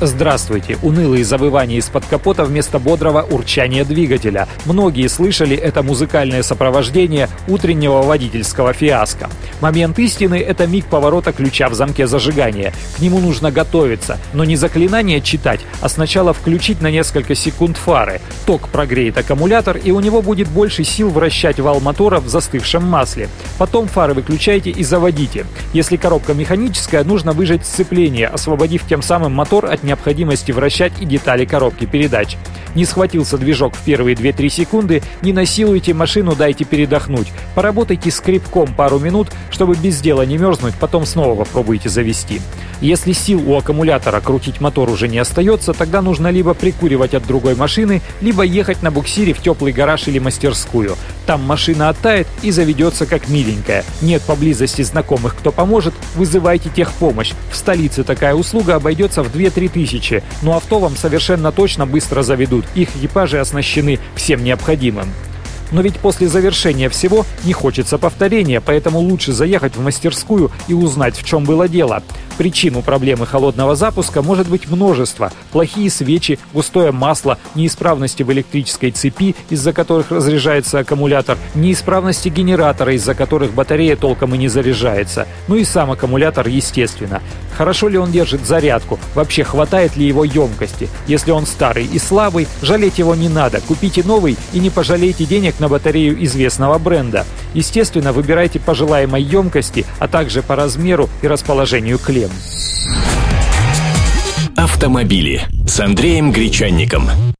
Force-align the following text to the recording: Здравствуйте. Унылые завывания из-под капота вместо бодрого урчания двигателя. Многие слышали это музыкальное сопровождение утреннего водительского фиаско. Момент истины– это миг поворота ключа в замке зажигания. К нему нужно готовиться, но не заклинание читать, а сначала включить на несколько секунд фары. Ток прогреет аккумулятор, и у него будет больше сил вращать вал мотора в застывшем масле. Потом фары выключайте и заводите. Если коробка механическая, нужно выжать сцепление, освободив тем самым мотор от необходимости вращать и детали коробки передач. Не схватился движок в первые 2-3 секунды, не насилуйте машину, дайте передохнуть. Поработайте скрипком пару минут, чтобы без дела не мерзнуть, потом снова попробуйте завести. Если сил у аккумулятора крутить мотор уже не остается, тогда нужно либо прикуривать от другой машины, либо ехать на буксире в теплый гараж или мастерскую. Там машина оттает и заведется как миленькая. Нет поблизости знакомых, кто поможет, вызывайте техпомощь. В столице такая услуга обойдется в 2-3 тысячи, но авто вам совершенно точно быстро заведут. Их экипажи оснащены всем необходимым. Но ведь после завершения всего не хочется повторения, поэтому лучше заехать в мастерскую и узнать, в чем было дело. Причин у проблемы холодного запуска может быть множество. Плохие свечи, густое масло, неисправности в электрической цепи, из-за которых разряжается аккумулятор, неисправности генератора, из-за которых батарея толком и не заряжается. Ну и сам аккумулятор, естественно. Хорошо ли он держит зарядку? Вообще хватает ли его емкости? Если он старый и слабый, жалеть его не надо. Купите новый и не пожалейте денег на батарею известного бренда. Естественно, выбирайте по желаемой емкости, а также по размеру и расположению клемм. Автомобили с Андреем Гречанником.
Здравствуйте. 0.00 0.76
Унылые 0.82 1.24
завывания 1.24 1.78
из-под 1.78 2.04
капота 2.04 2.44
вместо 2.44 2.78
бодрого 2.78 3.22
урчания 3.22 3.82
двигателя. 3.82 4.46
Многие 4.66 5.08
слышали 5.08 5.56
это 5.56 5.82
музыкальное 5.82 6.42
сопровождение 6.42 7.30
утреннего 7.48 8.02
водительского 8.02 8.74
фиаско. 8.74 9.30
Момент 9.62 9.98
истины– 9.98 10.34
это 10.46 10.66
миг 10.66 10.84
поворота 10.84 11.32
ключа 11.32 11.70
в 11.70 11.74
замке 11.74 12.06
зажигания. 12.06 12.74
К 12.94 13.00
нему 13.00 13.20
нужно 13.20 13.50
готовиться, 13.50 14.18
но 14.34 14.44
не 14.44 14.56
заклинание 14.56 15.22
читать, 15.22 15.60
а 15.80 15.88
сначала 15.88 16.34
включить 16.34 16.82
на 16.82 16.90
несколько 16.90 17.34
секунд 17.34 17.78
фары. 17.78 18.20
Ток 18.44 18.68
прогреет 18.68 19.16
аккумулятор, 19.16 19.78
и 19.78 19.92
у 19.92 20.00
него 20.00 20.20
будет 20.20 20.48
больше 20.48 20.84
сил 20.84 21.08
вращать 21.08 21.58
вал 21.58 21.80
мотора 21.80 22.20
в 22.20 22.28
застывшем 22.28 22.84
масле. 22.84 23.30
Потом 23.56 23.88
фары 23.88 24.12
выключайте 24.12 24.68
и 24.68 24.84
заводите. 24.84 25.46
Если 25.72 25.96
коробка 25.96 26.34
механическая, 26.34 27.02
нужно 27.02 27.32
выжать 27.32 27.64
сцепление, 27.64 28.26
освободив 28.26 28.86
тем 28.86 29.00
самым 29.00 29.32
мотор 29.32 29.64
от 29.64 29.85
необходимости 29.86 30.52
вращать 30.52 30.92
и 31.00 31.06
детали 31.06 31.46
коробки 31.46 31.86
передач. 31.86 32.36
Не 32.74 32.84
схватился 32.84 33.38
движок 33.38 33.74
в 33.74 33.82
первые 33.82 34.14
2-3 34.14 34.48
секунды, 34.50 35.02
не 35.22 35.32
насилуйте 35.32 35.94
машину, 35.94 36.36
дайте 36.36 36.64
передохнуть. 36.64 37.28
Поработайте 37.54 38.10
скрипком 38.10 38.74
пару 38.74 38.98
минут, 38.98 39.28
чтобы 39.50 39.74
без 39.76 39.98
дела 40.02 40.26
не 40.26 40.36
мерзнуть, 40.36 40.74
потом 40.74 41.06
снова 41.06 41.44
попробуйте 41.44 41.88
завести. 41.88 42.42
Если 42.80 43.12
сил 43.12 43.42
у 43.50 43.56
аккумулятора 43.56 44.20
крутить 44.20 44.60
мотор 44.60 44.90
уже 44.90 45.08
не 45.08 45.18
остается, 45.18 45.72
тогда 45.72 46.02
нужно 46.02 46.28
либо 46.28 46.52
прикуривать 46.54 47.14
от 47.14 47.26
другой 47.26 47.54
машины, 47.54 48.02
либо 48.20 48.42
ехать 48.42 48.82
на 48.82 48.90
буксире 48.90 49.32
в 49.32 49.40
теплый 49.40 49.72
гараж 49.72 50.08
или 50.08 50.18
мастерскую. 50.18 50.96
Там 51.26 51.42
машина 51.42 51.88
оттает 51.88 52.26
и 52.42 52.50
заведется 52.50 53.06
как 53.06 53.28
миленькая. 53.28 53.84
Нет 54.02 54.22
поблизости 54.22 54.82
знакомых, 54.82 55.36
кто 55.36 55.52
поможет, 55.52 55.94
вызывайте 56.14 56.68
техпомощь. 56.68 57.32
В 57.50 57.56
столице 57.56 58.04
такая 58.04 58.34
услуга 58.34 58.76
обойдется 58.76 59.22
в 59.22 59.34
2-3 59.34 59.68
тысячи, 59.70 60.22
но 60.42 60.56
авто 60.56 60.78
вам 60.78 60.96
совершенно 60.96 61.52
точно 61.52 61.86
быстро 61.86 62.22
заведут. 62.22 62.66
Их 62.74 62.94
экипажи 62.96 63.40
оснащены 63.40 63.98
всем 64.14 64.44
необходимым. 64.44 65.08
Но 65.72 65.80
ведь 65.80 65.98
после 65.98 66.28
завершения 66.28 66.88
всего 66.88 67.24
не 67.44 67.52
хочется 67.52 67.98
повторения, 67.98 68.60
поэтому 68.60 68.98
лучше 68.98 69.32
заехать 69.32 69.76
в 69.76 69.82
мастерскую 69.82 70.50
и 70.68 70.74
узнать, 70.74 71.16
в 71.16 71.24
чем 71.24 71.44
было 71.44 71.68
дело. 71.68 72.02
Причин 72.38 72.76
у 72.76 72.82
проблемы 72.82 73.26
холодного 73.26 73.76
запуска 73.76 74.20
может 74.20 74.48
быть 74.48 74.68
множество. 74.68 75.32
Плохие 75.52 75.90
свечи, 75.90 76.38
густое 76.52 76.92
масло, 76.92 77.38
неисправности 77.54 78.22
в 78.22 78.32
электрической 78.32 78.90
цепи, 78.90 79.34
из-за 79.48 79.72
которых 79.72 80.10
разряжается 80.10 80.80
аккумулятор, 80.80 81.38
неисправности 81.54 82.28
генератора, 82.28 82.94
из-за 82.94 83.14
которых 83.14 83.54
батарея 83.54 83.96
толком 83.96 84.34
и 84.34 84.38
не 84.38 84.48
заряжается. 84.48 85.26
Ну 85.48 85.56
и 85.56 85.64
сам 85.64 85.90
аккумулятор, 85.90 86.46
естественно. 86.46 87.22
Хорошо 87.56 87.88
ли 87.88 87.96
он 87.96 88.12
держит 88.12 88.44
зарядку? 88.44 88.98
Вообще 89.14 89.42
хватает 89.42 89.96
ли 89.96 90.06
его 90.06 90.24
емкости? 90.24 90.90
Если 91.06 91.30
он 91.30 91.46
старый 91.46 91.86
и 91.86 91.98
слабый, 91.98 92.46
жалеть 92.60 92.98
его 92.98 93.14
не 93.14 93.30
надо. 93.30 93.62
Купите 93.62 94.02
новый 94.02 94.36
и 94.52 94.58
не 94.58 94.68
пожалейте 94.68 95.24
денег 95.24 95.55
на 95.60 95.68
батарею 95.68 96.22
известного 96.24 96.78
бренда. 96.78 97.24
Естественно, 97.54 98.12
выбирайте 98.12 98.60
по 98.60 98.74
желаемой 98.74 99.22
емкости, 99.22 99.84
а 99.98 100.08
также 100.08 100.42
по 100.42 100.56
размеру 100.56 101.08
и 101.22 101.28
расположению 101.28 101.98
клемм. 101.98 102.30
Автомобили 104.56 105.42
с 105.66 105.80
Андреем 105.80 106.32
Гречанником. 106.32 107.10